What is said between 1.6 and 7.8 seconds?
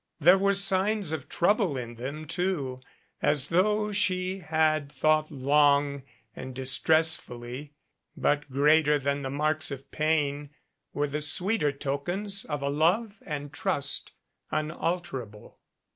in them, too, as though she had thought long and distressfully,